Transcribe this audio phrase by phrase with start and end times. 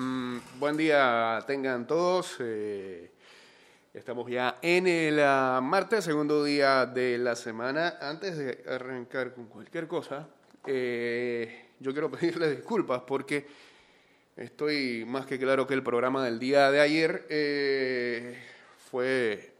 [0.00, 2.36] Mm, buen día tengan todos.
[2.38, 3.10] Eh,
[3.92, 7.98] estamos ya en el ah, martes, segundo día de la semana.
[8.00, 10.28] Antes de arrancar con cualquier cosa,
[10.68, 13.48] eh, yo quiero pedirles disculpas porque
[14.36, 18.38] estoy más que claro que el programa del día de ayer eh,
[18.92, 19.50] fue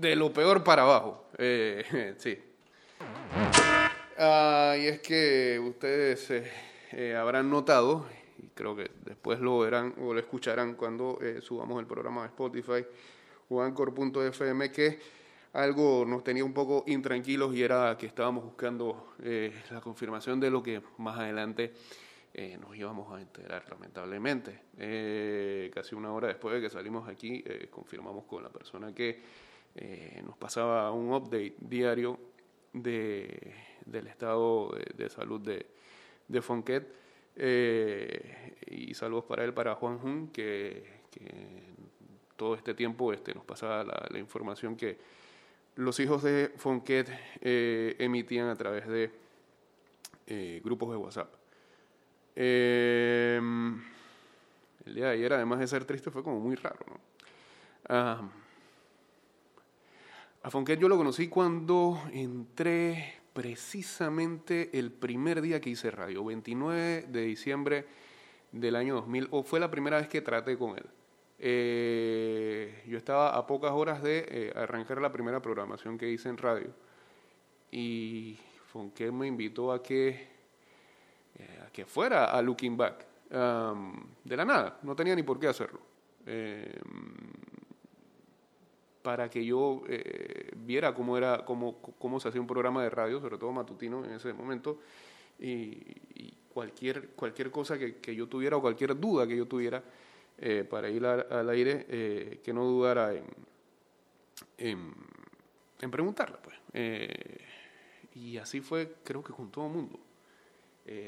[0.00, 1.26] de lo peor para abajo.
[2.16, 2.38] sí.
[4.16, 6.32] Ah, y es que ustedes
[7.18, 8.06] habrán notado
[8.42, 12.28] y creo que después lo verán o lo escucharán cuando eh, subamos el programa de
[12.28, 12.84] Spotify
[13.48, 14.98] o Anchor.fm que
[15.52, 20.50] algo nos tenía un poco intranquilos y era que estábamos buscando eh, la confirmación de
[20.50, 21.72] lo que más adelante
[22.34, 25.70] eh, nos íbamos a enterar lamentablemente.
[25.72, 29.20] casi una hora después de que salimos aquí confirmamos con la persona que
[30.24, 32.18] nos pasaba un update diario
[32.72, 35.66] de, del estado de, salud de,
[36.28, 37.01] de Fonquet
[37.36, 41.02] eh, y saludos para él, para Juan Jun, que,
[42.36, 44.98] todo este tiempo este, nos pasaba la, información que
[45.76, 47.08] los hijos de Fonquet
[47.40, 49.10] eh, emitían a través de
[50.26, 51.32] eh, grupos de WhatsApp.
[52.34, 53.80] El
[54.94, 56.78] día de ayer, además de ser triste, fue como muy raro.
[56.88, 57.00] ¿no?
[57.88, 58.28] Ah,
[60.42, 67.06] a Fonquet yo lo conocí cuando entré precisamente el primer día que hice radio, 29
[67.08, 67.86] de diciembre
[68.52, 70.84] del año 2000, o fue la primera vez que traté con él.
[71.38, 76.36] Eh, yo estaba a pocas horas de eh, arrancar la primera programación que hice en
[76.36, 76.72] radio
[77.72, 80.28] y Fonque me invitó eh,
[81.66, 83.06] a que fuera a Looking Back.
[83.30, 85.80] de la nada, no tenía ni por qué hacerlo
[89.02, 93.20] para que yo eh, viera cómo, era, cómo, cómo se hacía un programa de radio,
[93.20, 94.78] sobre todo matutino en ese momento,
[95.38, 99.82] y, cualquier, cualquier cosa que, yo tuviera o cualquier duda que yo tuviera
[100.38, 103.24] eh, para ir al, aire, eh, que no dudara en,
[105.78, 106.38] en, preguntarla.
[106.40, 106.56] Pues.
[108.14, 109.98] y así fue, creo que con todo el mundo.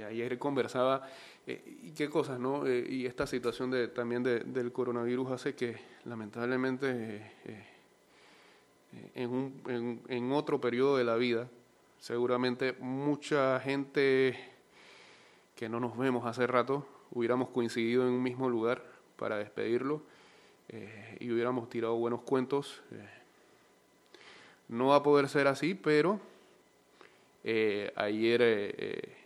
[0.08, 1.06] ayer conversaba,
[1.46, 2.66] y qué cosas, ¿no?
[2.66, 5.76] y esta situación de, también de, del coronavirus hace que
[6.06, 7.73] lamentablemente
[9.14, 11.48] en, un, en, otro periodo de la vida.
[11.98, 14.38] Seguramente mucha gente
[15.56, 18.84] que no nos vemos hace rato hubiéramos coincidido en un mismo lugar
[19.16, 20.02] para despedirlo
[20.68, 22.82] eh, y hubiéramos tirado buenos cuentos.
[22.90, 23.08] Eh,
[24.68, 26.20] no va a poder ser así, pero
[27.44, 29.16] eh, ayer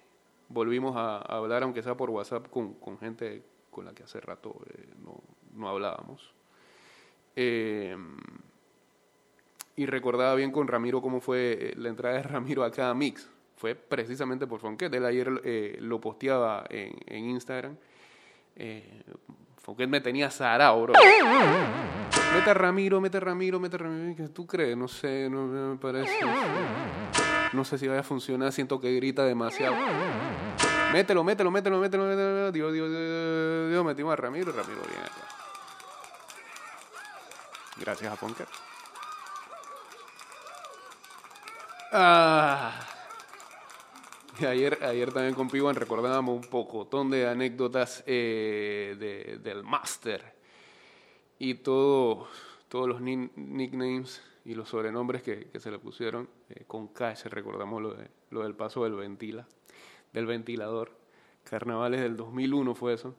[0.49, 4.61] volvimos a, hablar, aunque sea por WhatsApp, con, con gente con la que hace rato
[5.05, 5.21] no,
[5.55, 6.33] no, hablábamos
[9.79, 13.31] y recordaba bien con Ramiro cómo fue eh, la entrada de Ramiro a cada mix.
[13.57, 14.93] Fue precisamente por Fonquet.
[14.93, 17.77] Él ayer eh, lo posteaba en, en Instagram.
[18.57, 19.05] Eh,
[19.57, 20.95] Fonquet me tenía zarao, bro.
[22.35, 24.17] Mete a Ramiro, mete a Ramiro, mete a Ramiro.
[24.17, 24.77] ¿Qué tú crees?
[24.77, 26.13] No sé, no me parece.
[27.53, 28.51] No sé si vaya a funcionar.
[28.53, 29.77] Siento que grita demasiado.
[30.93, 32.53] Mételo, mételo, mételo, mételo, mételo.
[32.53, 33.85] Dios, Dios, Dios, Dios.
[33.85, 35.07] Metimos a Ramiro, Ramiro viene.
[37.77, 38.68] Gracias a Fonquet.
[41.91, 42.79] Ah.
[44.47, 50.23] Ayer, ayer también con Piwan recordábamos un pocotón de anécdotas eh, del Master
[51.39, 52.29] y todo,
[52.69, 56.29] todos los nicknames y los sobrenombres que, se le pusieron.
[56.51, 59.47] Eh, con Cash recordamos lo, de, del paso del ventila,
[60.13, 60.93] del ventilador.
[61.43, 63.15] Carnavales del 2001 fue eso.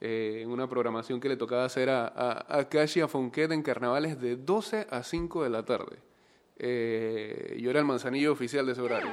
[0.00, 4.20] Eh, en una programación que le tocaba hacer a Cash y a Fonquet en carnavales
[4.20, 6.13] de 12 a 5 de la tarde.
[6.56, 9.10] Eh, yo era el manzanillo oficial de ese horario.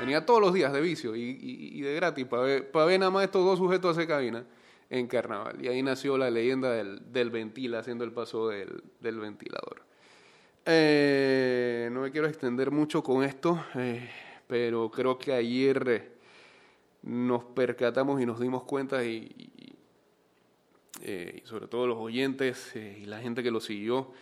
[0.00, 3.58] Venía todos los días de vicio y, de gratis para ver, nada más estos dos
[3.58, 4.44] sujetos hacer cabina
[4.90, 5.62] en carnaval.
[5.62, 9.82] Y ahí nació la leyenda del, del haciendo el paso del, del ventilador.
[10.64, 14.10] Eh, no me quiero extender mucho con esto, eh,
[14.46, 16.12] pero creo que ayer
[17.02, 19.32] nos percatamos y nos dimos cuenta y,
[21.04, 24.12] y sobre todo los oyentes y la gente que lo siguió,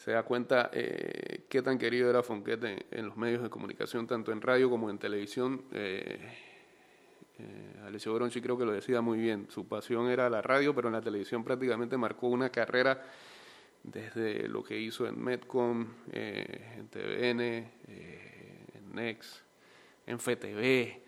[0.00, 4.32] se da cuenta eh, qué tan querido era Fonquete en, los medios de comunicación, tanto
[4.32, 5.64] en radio como en televisión.
[5.72, 6.18] Eh,
[7.38, 10.88] eh, Alessio Bronchi creo que lo decía muy bien, su pasión era la radio, pero
[10.88, 13.02] en la televisión prácticamente marcó una carrera
[13.82, 17.40] desde lo que hizo en Metcom, eh, en TVN,
[18.72, 19.42] en Next,
[20.06, 20.98] en FTV,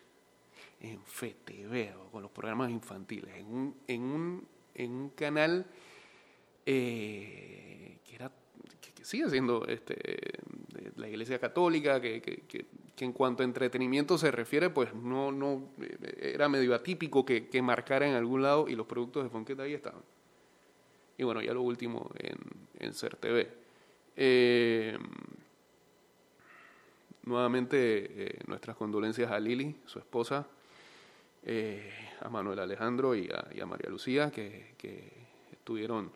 [0.81, 5.65] en FTV, con los programas infantiles, en un, en un, en un canal
[6.63, 8.31] que era
[9.03, 9.95] sigue siendo este,
[10.97, 12.21] la Iglesia Católica, que,
[13.03, 17.49] que en cuanto a entretenimiento se refiere, pues no, no eh, era medio atípico que,
[17.49, 20.03] que marcara en algún lado y los productos de Fonquet ahí estaban.
[21.19, 22.37] Y bueno, ya lo último en,
[22.79, 23.19] en Ser.
[24.17, 24.99] Eh,
[27.25, 30.47] nuevamente, nuestras condolencias a Lili, su esposa,
[32.21, 35.23] a Manuel Alejandro y a, María Lucía, que, que,
[35.53, 36.11] estuvieron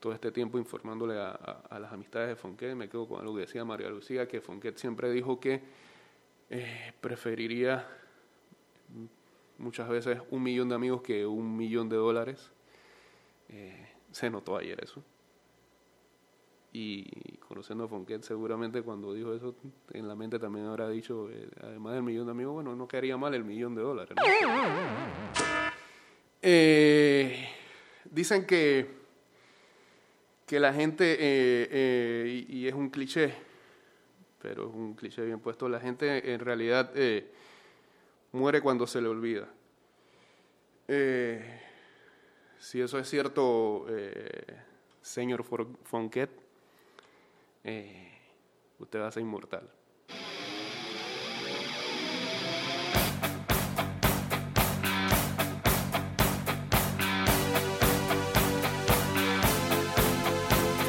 [0.00, 2.74] todo este tiempo informándole a, las amistades de Fonquet.
[2.74, 5.60] Me quedo con algo que decía María Lucía, que Fonquet siempre dijo que
[6.48, 7.86] eh, preferiría
[9.58, 12.50] muchas veces un millón de amigos que un millón de dólares.
[13.50, 15.04] Eh, se notó ayer eso.
[16.72, 19.54] Y conociendo a Fonquet, seguramente cuando dijo eso,
[19.92, 23.16] en la mente también habrá dicho, eh, además del millón de amigos, bueno, no quedaría
[23.16, 24.14] mal el millón de dólares.
[28.12, 28.99] dicen que
[30.50, 33.32] que la gente, eh, eh, y, es un cliché,
[34.42, 37.30] pero es un cliché bien puesto, la gente en realidad eh,
[38.32, 39.46] muere cuando se le olvida.
[42.58, 43.86] si eso es cierto,
[45.00, 45.44] señor
[45.84, 46.30] Fonquet,
[48.80, 49.70] usted va a ser inmortal.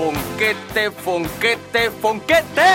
[0.01, 2.65] Fonquete, fonquete, fonquete.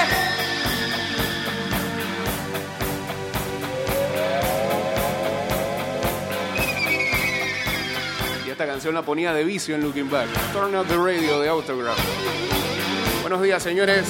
[8.46, 10.28] Y esta canción la ponía de vicio en Looking Back.
[10.52, 11.98] Turn out the radio de Autograph.
[13.22, 14.06] Buenos días, señores.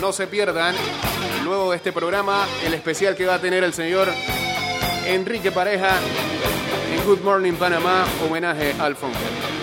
[0.00, 0.74] No se pierdan,
[1.44, 4.08] luego de este programa, el especial que va a tener el señor
[5.06, 6.00] Enrique Pareja
[7.06, 9.59] Good Morning Panamá, homenaje al Fonseca.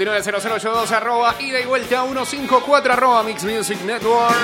[0.00, 4.34] 590082 arroba ida y vuelta 154 arroba Mix Music Network.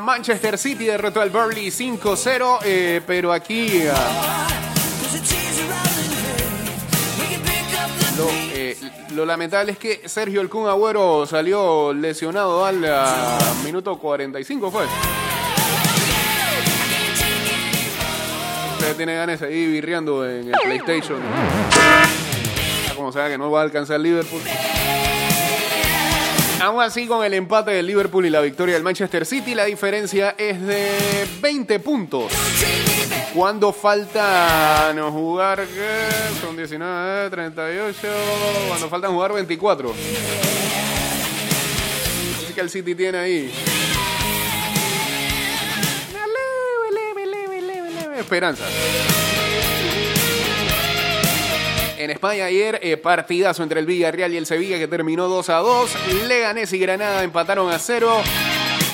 [0.00, 3.90] Manchester City derrotó al Burnley 5-0, eh, pero aquí the
[8.16, 8.76] lo, eh,
[9.14, 14.84] lo lamentable es que Sergio El Kun Agüero salió lesionado al uh, minuto 45, fue.
[18.78, 21.18] Usted tiene ganas seguir birreando en el PlayStation.
[22.94, 24.42] Como sea que no va a alcanzar Liverpool.
[26.60, 30.34] Aún así, con el empate del Liverpool y la victoria del Manchester City, la diferencia
[30.36, 32.30] es de 20 puntos.
[33.34, 35.66] Cuando faltan jugar.
[36.40, 37.96] Son 19, 38.
[38.68, 39.94] Cuando faltan jugar 24.
[42.44, 43.50] Así que el City tiene ahí.
[48.18, 48.64] Esperanza.
[52.00, 55.56] En España ayer, eh, partidazo entre el Villarreal y el Sevilla que terminó 2 a
[55.56, 55.90] 2.
[56.28, 58.22] Leganés y Granada empataron a 0.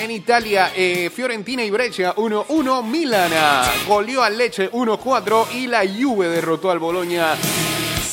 [0.01, 2.83] En Italia, eh, Fiorentina y Brescia 1-1.
[2.83, 5.47] Milana goleó al Leche 1-4.
[5.55, 7.37] Y la Juve derrotó al Boloña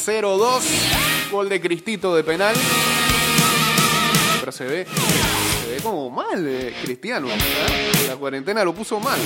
[0.05, 0.62] 0-2.
[1.31, 2.55] Gol de Cristito de penal.
[4.41, 7.29] Pero se ve, se ve como mal, eh, Cristiano.
[8.07, 9.17] La cuarentena lo puso mal.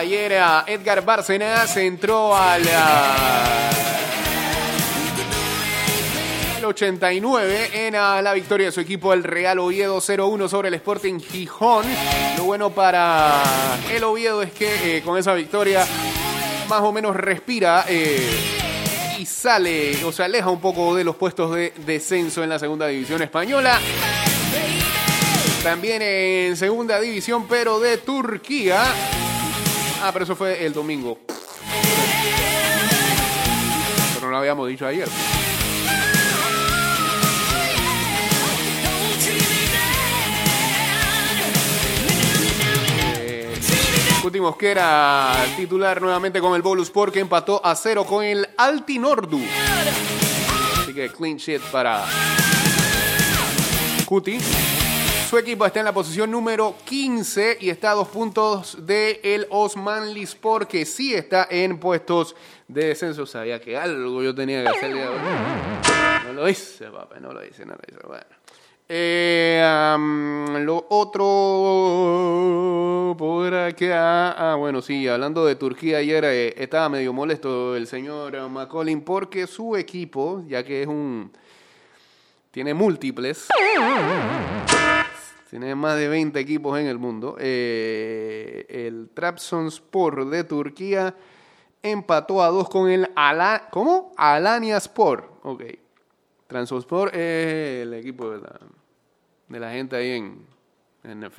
[0.00, 0.32] Ayer
[0.66, 3.70] Edgar Bárcenas entró al, ah,
[6.56, 10.74] al 89 en ah, la victoria de su equipo el Real Oviedo 0-1 sobre el
[10.76, 11.84] Sporting Gijón.
[12.38, 13.42] Lo bueno para
[13.92, 15.86] el Oviedo es que eh, con esa victoria
[16.66, 18.26] más o menos respira eh,
[19.18, 22.86] y sale o se aleja un poco de los puestos de descenso en la segunda
[22.86, 23.78] división española.
[25.62, 28.82] También en segunda división, pero de Turquía.
[30.02, 31.18] Ah, pero eso fue el domingo.
[34.14, 35.06] Pero no lo habíamos dicho ayer.
[43.18, 43.54] Eh,
[44.22, 49.40] Cuti Mosquera titular nuevamente con el Bolus porque empató a cero con el Altinordu.
[50.80, 52.06] Así que clean sheet para
[54.06, 54.38] Cuti.
[55.30, 59.46] Su equipo está en la posición número 15 y está a dos puntos de el
[59.50, 62.34] Osman Lispor, que sí está en puestos
[62.66, 63.24] de descenso.
[63.26, 64.86] Sabía que algo yo tenía que hacer.
[64.86, 65.18] el día de hoy.
[66.26, 68.04] No lo hice, papá, no lo hice, no lo hice.
[68.04, 68.26] Bueno.
[68.88, 69.62] Eh,
[70.64, 71.24] lo otro
[73.16, 74.32] por acá.
[74.32, 79.46] Ah, bueno, sí, hablando de Turquía, ayer eh, estaba medio molesto el señor McCollin porque
[79.46, 81.30] su equipo, ya que es un.
[82.50, 83.46] tiene múltiples,
[85.50, 87.36] Tiene más de 20 equipos en el mundo.
[87.40, 91.14] Eh, el Trabzonspor de Turquía
[91.82, 94.12] empató a dos con el Ala, ¿cómo?
[94.16, 95.24] Alanya Sport.
[95.42, 95.64] Ok.
[96.46, 98.60] Trabzonspor es el equipo de la,
[99.48, 100.46] de la gente ahí en,
[101.04, 101.30] en.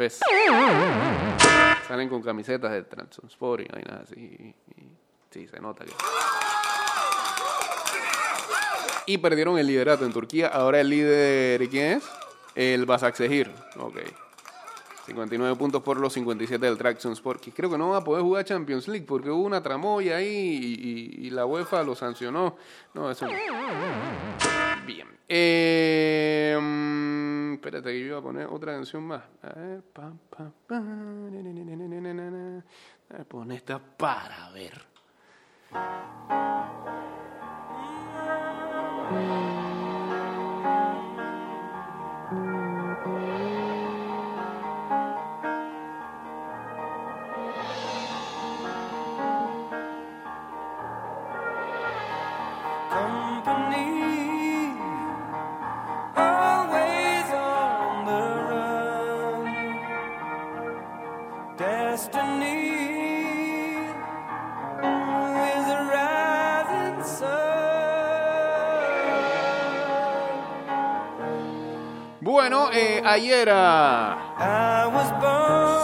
[1.88, 4.20] Salen con camisetas de Trabzonspor y vainas así.
[4.20, 4.98] y- y-
[5.30, 5.91] sí, se nota que...
[9.06, 10.48] Y perdieron el liderato en Turquía.
[10.48, 12.03] Ahora el líder, ¿quién es?
[12.55, 13.98] El Basaksehir, ok.
[15.05, 17.41] 59 puntos por los 57 del Traction Sport.
[17.41, 20.27] Que creo que no va a poder jugar Champions League porque hubo una tramoya ahí
[20.27, 22.55] y, y, y la UEFA lo sancionó.
[22.93, 23.25] No, eso.
[24.86, 25.08] Bien.
[25.27, 26.55] Eh,
[27.53, 29.24] espérate que yo iba a poner otra canción más.
[29.41, 30.81] A ver, pa, pa, pa, a
[33.17, 34.91] ver, pon esta para ver.
[39.12, 39.51] Thank.
[72.22, 74.88] Bueno, eh, ayer ah,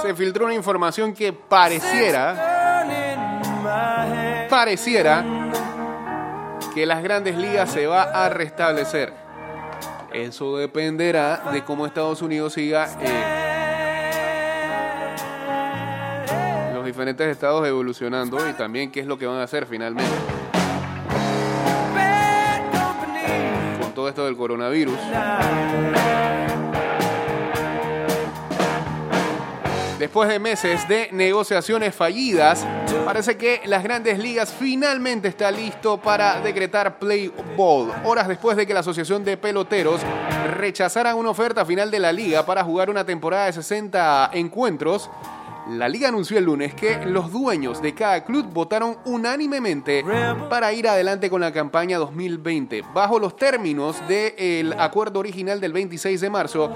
[0.01, 2.85] se filtró una información que pareciera,
[4.49, 5.25] pareciera
[6.73, 9.13] que las grandes ligas se va a restablecer.
[10.13, 13.36] Eso dependerá de cómo Estados Unidos siga eh,
[16.97, 20.11] diferentes estados evolucionando y también qué es lo que van a hacer finalmente
[23.79, 24.97] con todo esto del coronavirus.
[29.99, 32.65] Después de meses de negociaciones fallidas,
[33.05, 37.91] parece que las grandes ligas finalmente está listo para decretar play ball.
[38.05, 40.01] Horas después de que la Asociación de Peloteros
[40.55, 45.11] rechazara una oferta final de la liga para jugar una temporada de 60 encuentros,
[45.69, 50.03] la liga anunció el lunes que los dueños de cada club votaron unánimemente
[50.49, 52.83] para ir adelante con la campaña 2020.
[52.93, 56.71] Bajo los términos del acuerdo original del 26 de marzo,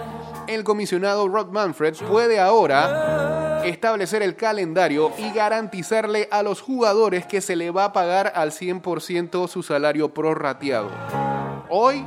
[0.47, 7.41] el comisionado Rod Manfred puede ahora establecer el calendario y garantizarle a los jugadores que
[7.41, 10.89] se le va a pagar al 100% su salario prorrateado.
[11.69, 12.06] Hoy,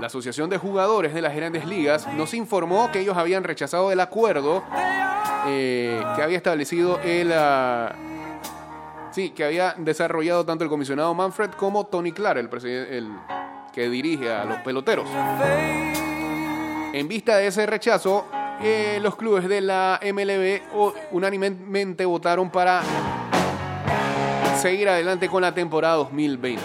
[0.00, 4.00] la Asociación de Jugadores de las Grandes Ligas nos informó que ellos habían rechazado el
[4.00, 4.62] acuerdo
[5.46, 7.32] eh, que había establecido el...
[7.34, 7.94] ah,
[9.10, 13.08] sí, que había desarrollado tanto el comisionado Manfred como Tony Clark, el, el
[13.72, 15.08] que dirige a los peloteros.
[16.92, 18.26] En vista de ese rechazo,
[18.62, 20.60] eh, los clubes de la MLB
[21.12, 22.82] unánimemente votaron para
[24.60, 26.62] seguir adelante con la temporada 2020.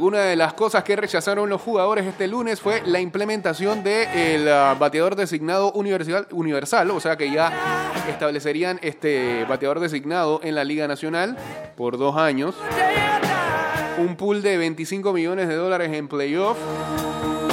[0.00, 4.46] Alguna de las cosas que rechazaron los jugadores este lunes fue la implementación del
[4.78, 10.88] bateador designado universal, universal, o sea que ya establecerían este bateador designado en la Liga
[10.88, 11.36] Nacional
[11.76, 12.54] por dos años,
[13.98, 16.56] un pool de 25 millones de dólares en playoff,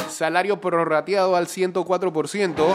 [0.09, 2.65] salario prorrateado al 104%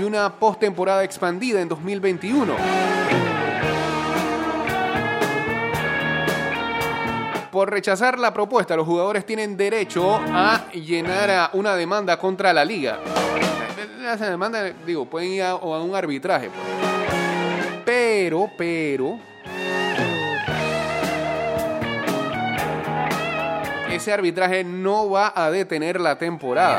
[0.00, 2.54] y una postemporada expandida en 2021.
[7.58, 13.00] Por rechazar la propuesta, los jugadores tienen derecho a llenar una demanda contra la liga.
[14.00, 16.50] Esa demanda, digo, pueden ir a, un arbitraje.
[16.50, 17.82] pues.
[17.84, 19.18] Pero, pero...
[23.90, 26.78] Ese arbitraje no va a detener la temporada.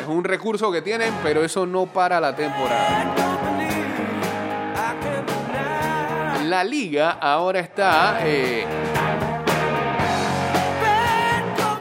[0.00, 3.14] Es un recurso que tienen, pero eso no para la temporada.
[6.46, 8.64] La liga ahora está eh,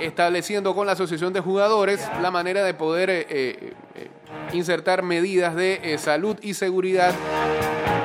[0.05, 4.09] estableciendo con la asociación de jugadores la manera de poder eh, eh, eh,
[4.53, 7.13] insertar medidas de salud y seguridad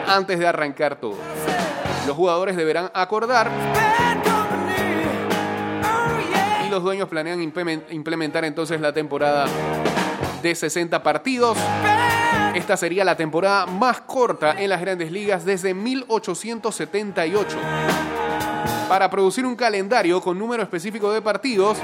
[0.07, 1.17] antes de arrancar todo.
[2.07, 3.51] Los jugadores deberán acordar
[6.67, 9.47] y los dueños planean implemen- implementar entonces la temporada
[10.43, 11.59] de 60 partidos.
[12.55, 17.59] Esta sería la temporada más corta en las grandes ligas desde 1878.
[18.90, 21.79] Para producir un calendario con número específico de partidos,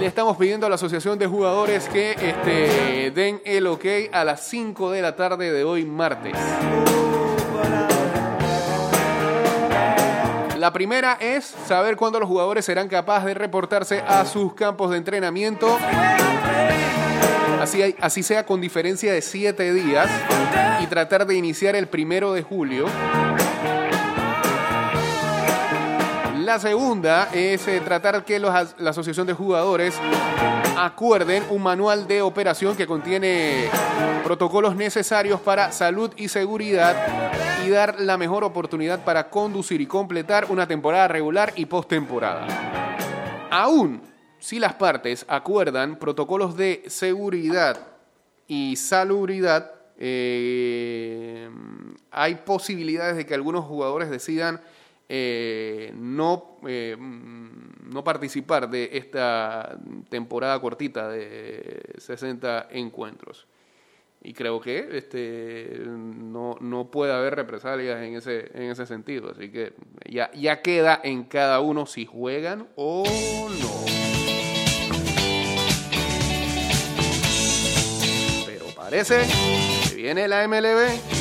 [0.00, 4.48] le estamos pidiendo a la Asociación de Jugadores que este, den el ok a las
[4.48, 6.32] 5 de la tarde de hoy martes.
[10.56, 14.96] La primera es saber cuándo los jugadores serán capaces de reportarse a sus campos de
[14.96, 15.76] entrenamiento
[17.60, 20.08] así, así sea con diferencia de siete días,
[20.80, 22.86] y tratar de iniciar el primero de julio.
[26.46, 29.96] La segunda es eh, tratar que los la Asociación de Jugadores
[30.78, 33.68] acuerden un manual de operación que contiene
[34.22, 40.46] protocolos necesarios para salud y seguridad y dar la mejor oportunidad para conducir y completar
[40.48, 42.46] una temporada regular y postemporada.
[43.50, 44.00] Aún
[44.38, 47.76] si las partes acuerdan protocolos de seguridad
[48.46, 51.50] y salubridad, eh,
[52.12, 54.60] hay posibilidades de que algunos jugadores decidan
[55.08, 63.46] eh, no, eh, mm, no participar de esta temporada cortita de 60 encuentros.
[64.22, 69.30] Y creo que este, no, no puede haber represalias en ese, en ese sentido.
[69.30, 73.84] Así que ya, ya queda en cada uno si juegan o no.
[78.46, 79.22] Pero parece
[79.88, 81.15] que viene la MLB.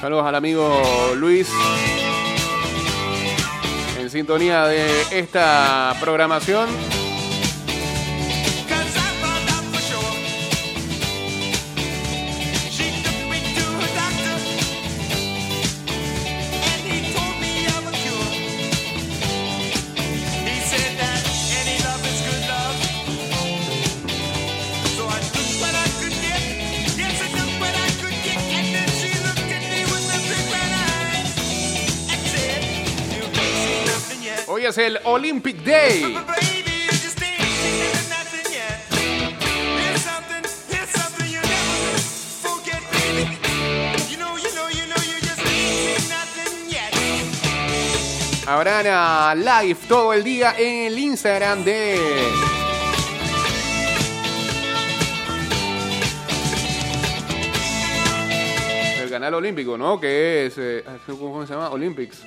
[0.00, 0.82] Saludos al amigo
[1.16, 1.46] Luis.
[3.98, 6.70] En sintonía de esta programación.
[46.08, 48.48] Nothing yet.
[48.48, 51.98] Habrán ah, live todo el día en el Instagram de
[59.02, 60.00] el canal olímpico, ¿no?
[60.00, 61.68] Que es eh, ¿cómo se llama?
[61.68, 62.24] Olympics.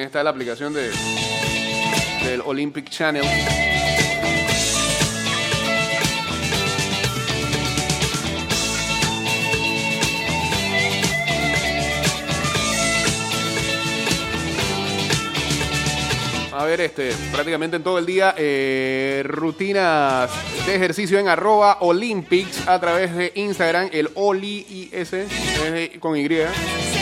[0.00, 0.90] También está la aplicación de
[2.24, 3.22] del Olympic Channel.
[16.50, 20.30] A ver, este, prácticamente en todo el día, eh, rutinas
[20.64, 25.10] de ejercicio en arroba Olympics a través de Instagram, el Oli IS,
[26.00, 26.99] con Y.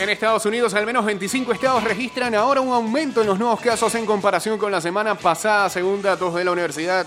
[0.00, 3.92] En Estados Unidos, al menos 25 estados registran ahora un aumento en los nuevos casos
[3.96, 7.04] en comparación con la semana pasada, según datos de la Universidad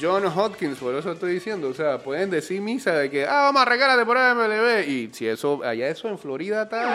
[0.00, 0.78] John Hopkins.
[0.78, 3.88] Por eso estoy diciendo, o sea, pueden decir misa de que, ah, vamos a arrancar
[3.88, 4.88] la temporada de MLB.
[4.88, 6.94] Y si eso, allá eso en Florida está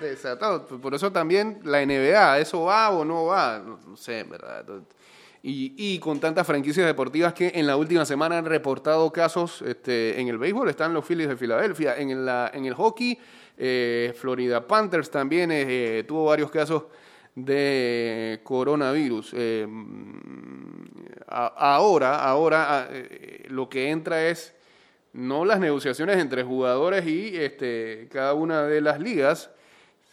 [0.00, 0.66] desatado.
[0.66, 3.60] Por eso también la NBA, ¿eso va o no va?
[3.60, 4.64] No, sé, verdad.
[5.42, 10.20] Y, y con tantas franquicias deportivas que en la última semana han reportado casos este,
[10.20, 13.18] en el béisbol, están los Phillies de Filadelfia, en, la, en el hockey,
[13.56, 16.84] eh, Florida Panthers también eh, tuvo varios casos
[17.34, 19.32] de coronavirus.
[19.34, 19.66] Eh,
[21.28, 24.54] ahora, ahora eh, lo que entra es
[25.12, 29.50] no las negociaciones entre jugadores y este, cada una de las ligas,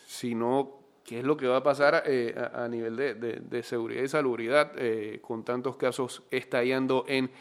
[0.07, 0.76] sino
[1.07, 5.19] qué es lo que va a pasar eh, a, nivel de, seguridad y salubridad eh,
[5.21, 7.31] con tantos casos estallando en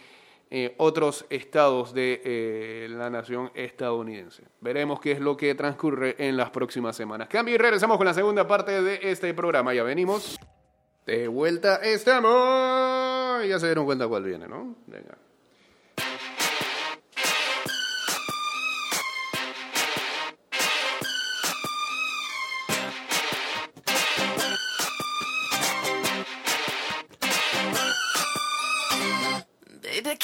[0.50, 4.44] eh, otros estados de la nación estadounidense.
[4.60, 7.26] Veremos qué es lo que transcurre en las próximas semanas.
[7.26, 9.74] Cambio y regresamos con la segunda parte de este programa.
[9.74, 10.38] Ya venimos.
[11.04, 13.46] De vuelta estamos.
[13.48, 14.76] Ya se dieron cuenta cuál viene, ¿no?
[14.86, 15.18] Venga.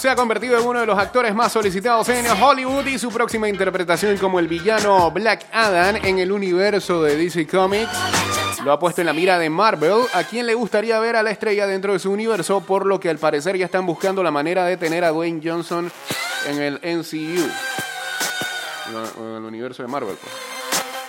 [0.00, 3.50] Se ha convertido en uno de los actores más solicitados en Hollywood y su próxima
[3.50, 7.90] interpretación como el villano Black Adam en el universo de DC Comics
[8.64, 11.30] lo ha puesto en la mira de Marvel, a quien le gustaría ver a la
[11.30, 14.64] estrella dentro de su universo, por lo que al parecer ya están buscando la manera
[14.64, 15.92] de tener a Dwayne Johnson
[16.46, 17.46] en el MCU,
[19.18, 20.16] en el universo de Marvel.
[20.18, 20.49] pues.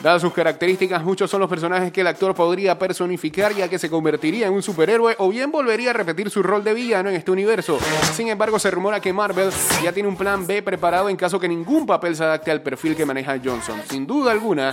[0.02, 3.88] Dadas sus características, muchos son los personajes que el actor podría personificar, ya que se
[3.88, 7.30] convertiría en un superhéroe o bien volvería a repetir su rol de villano en este
[7.30, 7.78] universo.
[8.16, 9.52] Sin embargo, se rumora que Marvel
[9.84, 12.96] ya tiene un plan B preparado en caso que ningún papel se adapte al perfil
[12.96, 13.80] que maneja Johnson.
[13.88, 14.72] Sin duda alguna,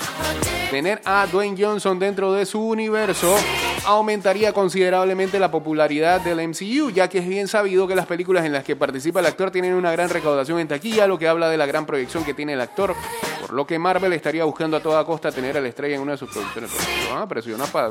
[0.71, 3.37] tener a Dwayne Johnson dentro de su universo
[3.85, 8.53] aumentaría considerablemente la popularidad del MCU, ya que es bien sabido que las películas en
[8.53, 11.57] las que participa el actor tienen una gran recaudación en taquilla, lo que habla de
[11.57, 12.95] la gran proyección que tiene el actor,
[13.41, 16.13] por lo que Marvel estaría buscando a toda costa tener a la estrella en una
[16.13, 16.71] de sus producciones.
[16.77, 17.91] Pero lo van a presionar para.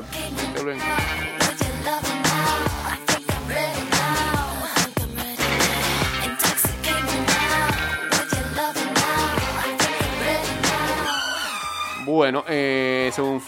[12.04, 13.42] Bueno, eh, según,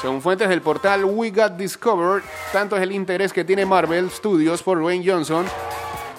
[0.00, 4.62] según fuentes del portal We Got Discovered, tanto es el interés que tiene Marvel Studios
[4.62, 5.46] por Dwayne Johnson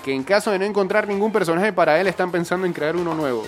[0.04, 3.16] que en caso de no encontrar ningún personaje para él, están pensando en crear uno
[3.16, 3.48] nuevo.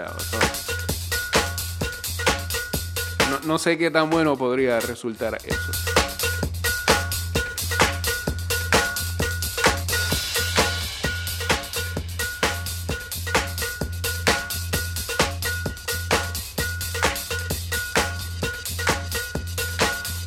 [0.00, 0.38] Eso-
[3.30, 5.72] no, no sé qué tan bueno podría resultar eso.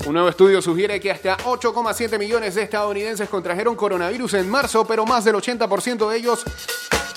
[0.06, 5.06] Un nuevo estudio sugiere que hasta 8,7 millones de estadounidenses contrajeron coronavirus en marzo, pero
[5.06, 6.44] más del 80% de ellos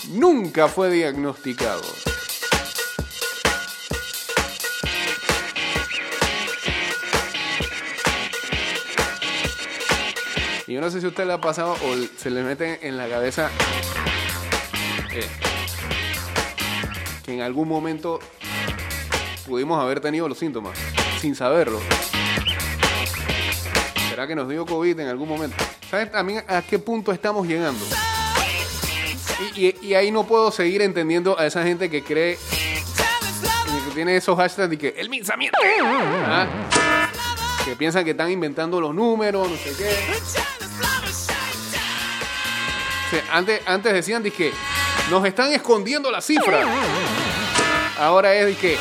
[0.09, 1.83] nunca fue diagnosticado.
[10.79, 13.09] Yo no sé si a usted le ha pasado o se le mete en la
[13.09, 13.51] cabeza
[15.13, 15.27] eh,
[17.25, 18.21] que en algún momento
[19.45, 20.79] pudimos haber tenido los síntomas.
[21.21, 21.81] sin saberlo.
[24.09, 25.57] ¿Será que nos dio COVID en algún momento?
[25.91, 27.85] ¿Sabes también a qué punto estamos llegando?
[29.57, 32.39] Y, ahí no puedo seguir entendiendo a esa gente que cree
[33.85, 35.59] que tiene esos hashtags de que el pensamiento.
[36.25, 36.47] ¿ah?
[37.65, 40.58] Que piensan que están inventando los números, no sé qué.
[43.31, 44.53] Antes, decían de que
[45.11, 46.67] nos están escondiendo las cifras.
[47.99, 48.77] Ahora es que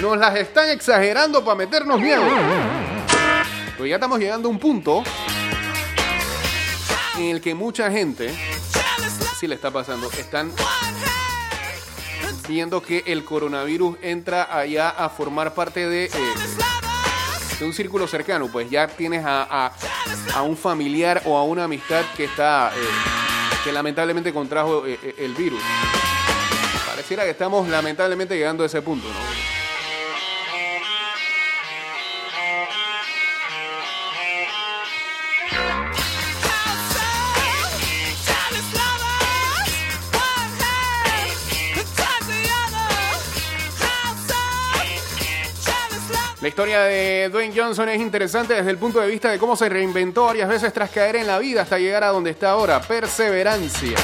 [0.00, 2.22] nos las están exagerando para meternos miedo.
[3.72, 5.02] Pero ya estamos llegando a un punto
[7.16, 8.34] en el que mucha gente,
[9.38, 10.52] sí le está pasando, están
[12.48, 16.10] viendo que el coronavirus entra allá a formar parte de, eh,
[17.60, 18.48] de un círculo cercano.
[18.48, 19.70] Pues ya tienes a,
[20.34, 22.80] a- un familiar o a una amistad que está, eh,
[23.62, 25.62] que lamentablemente contrajo eh, eh, el virus.
[26.86, 29.59] Pareciera que estamos lamentablemente llegando a ese punto, ¿no?
[46.40, 49.68] La historia de Dwayne Johnson es interesante desde el punto de vista de cómo se
[49.68, 52.80] reinventó varias veces tras caer en la vida hasta llegar a donde está ahora.
[52.80, 53.98] Perseverancia.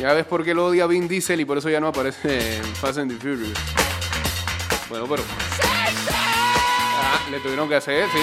[0.00, 2.64] Ya ves por qué lo odia Vin Diesel y por eso ya no aparece en
[2.74, 3.56] Fast and the Furious.
[4.88, 5.22] Bueno, pero...
[6.02, 8.18] Ah, le tuvieron que hacer, sí,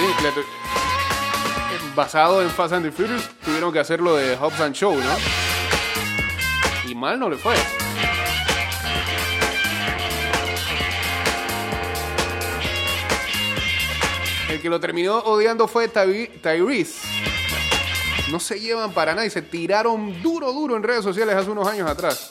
[1.94, 6.90] basado en Fast and the Furious, tuvieron que hacer lo de Hobbs and Show, ¿no?
[6.90, 7.54] Y mal no le fue.
[14.66, 17.06] Que lo terminó odiando fue Ty- Tyrese.
[18.32, 21.68] No se llevan para nada y se tiraron duro, duro en redes sociales hace unos
[21.68, 22.28] años atrás.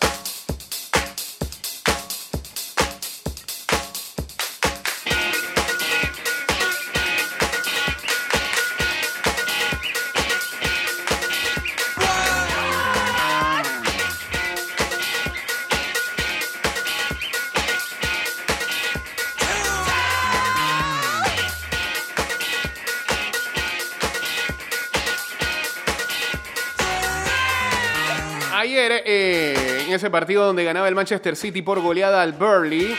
[30.15, 32.95] Partido donde ganaba el Manchester City por goleada al Burnley,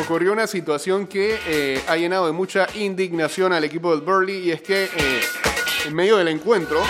[0.00, 4.52] ocurrió una situación que eh, ha llenado de mucha indignación al equipo del Burnley y
[4.52, 5.20] es que eh,
[5.84, 6.82] en medio del encuentro,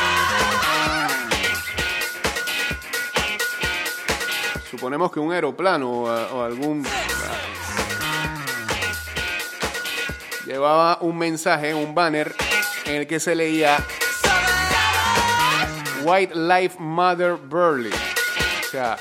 [4.70, 6.86] suponemos que un aeroplano o algún
[10.46, 12.32] llevaba un mensaje, un banner
[12.84, 13.84] en el que se leía
[16.06, 17.90] White Life Matter Burley.
[17.90, 18.96] O sea,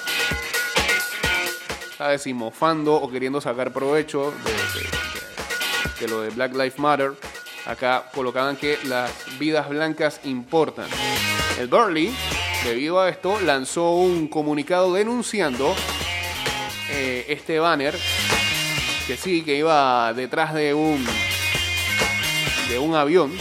[1.96, 2.24] ¿sabes?
[2.24, 4.34] Si mofando o queriendo sacar provecho
[6.00, 7.14] de lo de Black Lives Matter.
[7.68, 10.88] Acá colocaban que las vidas blancas importan.
[11.60, 12.12] El Burley,
[12.64, 15.76] debido a esto, lanzó un comunicado denunciando
[16.90, 17.96] eh, este banner
[19.06, 21.06] que sí, que iba detrás de un
[22.68, 23.32] de un avión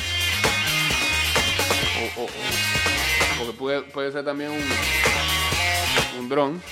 [3.92, 4.62] puede, ser también un,
[6.20, 6.62] un dron,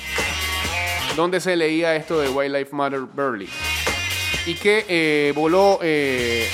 [1.17, 3.49] donde se leía esto de Wildlife Matter Burley.
[4.47, 5.79] Y que eh, voló...
[5.83, 6.49] eh,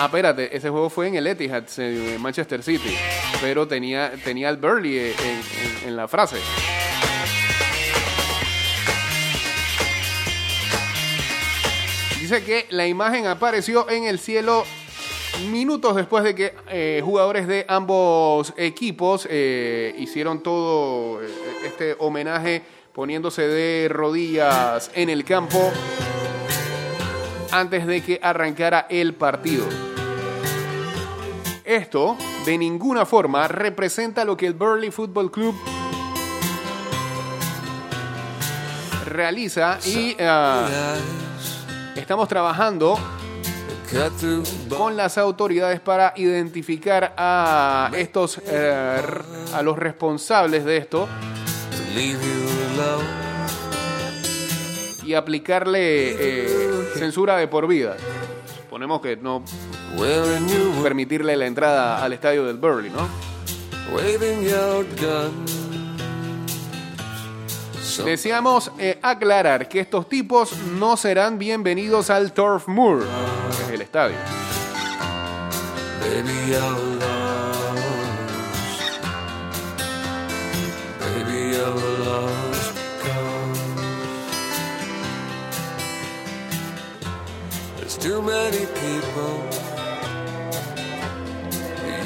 [0.00, 2.96] Ah, espérate, ese juego fue en el Etihad, en Manchester City,
[3.40, 5.12] pero tenía, tenía el Burley
[5.84, 6.36] en la frase.
[12.20, 14.64] Dice que la imagen apareció en el cielo
[15.50, 21.28] minutos después de que eh, jugadores de ambos equipos eh, hicieron todo eh,
[21.64, 22.62] este homenaje
[22.92, 25.70] poniéndose de rodillas en el campo
[27.52, 29.66] antes de que arrancara el partido.
[31.64, 35.54] Esto de ninguna forma representa lo que el Burley Football Club
[39.06, 40.96] realiza y ah,
[41.94, 42.98] estamos trabajando
[44.68, 49.10] con las autoridades para identificar a estos eh,
[49.54, 51.08] a los responsables de esto
[55.04, 57.96] y aplicarle eh, censura de por vida.
[58.62, 59.42] Suponemos que no
[60.82, 63.08] permitirle la entrada al estadio del Burley, ¿no?
[67.96, 73.06] Deseamos eh, aclarar que estos tipos no serán bienvenidos al Turf Moor,
[73.56, 74.16] que es el estadio.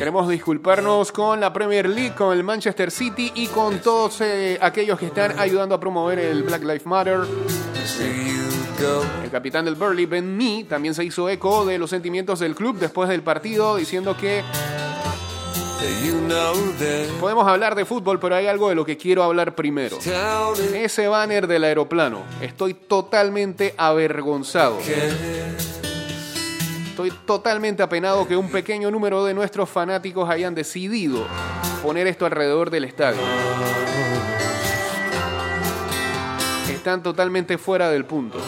[0.02, 4.98] Queremos disculparnos con la Premier League, con el Manchester City y con todos eh, aquellos
[4.98, 7.20] que están ayudando a promover el Black Lives Matter.
[9.22, 12.80] El capitán del Burley, Ben Mee, también se hizo eco de los sentimientos del club
[12.80, 14.42] después del partido, diciendo que
[17.20, 19.98] podemos hablar de fútbol, pero hay algo de lo que quiero hablar primero.
[20.74, 24.80] Ese banner del aeroplano, estoy totalmente avergonzado.
[26.92, 31.26] Estoy totalmente apenado que un pequeño número de nuestros fanáticos hayan decidido
[31.82, 33.18] poner esto alrededor del estadio.
[36.68, 38.38] Están totalmente fuera del punto.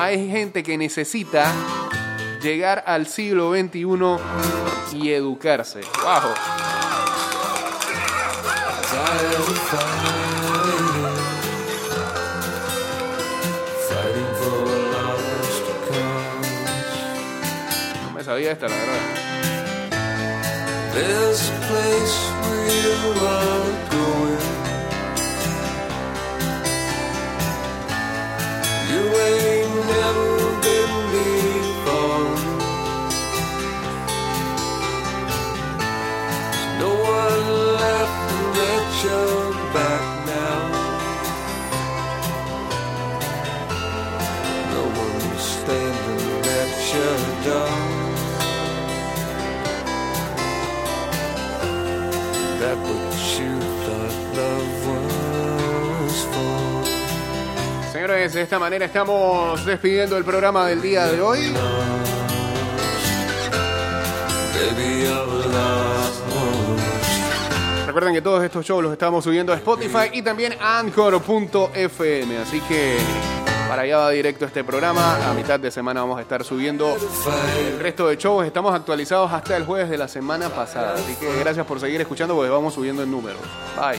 [0.00, 1.52] Hay gente que necesita
[2.42, 3.86] llegar al siglo XXI
[4.98, 5.82] y educarse.
[6.02, 6.34] ¡Wow!
[18.30, 19.00] Sabía esta, la verdad.
[20.94, 24.44] There's a place where you are going.
[28.92, 30.30] You ain't never
[30.64, 32.30] been before.
[36.82, 37.44] No one
[37.82, 39.39] laughing at your
[58.28, 61.38] de esta manera estamos despidiendo el programa del día de hoy.
[67.86, 72.36] Recuerden que todos estos shows los estamos subiendo a Spotify y también a Anchor.fm.
[72.36, 72.98] Así que
[73.70, 75.30] para allá va directo este programa.
[75.30, 76.94] A mitad de semana vamos a estar subiendo
[77.58, 78.46] el resto de shows.
[78.46, 80.92] Estamos actualizados hasta el jueves de la semana pasada.
[80.92, 83.40] Así que gracias por seguir escuchando porque vamos subiendo en números.
[83.76, 83.98] Bye.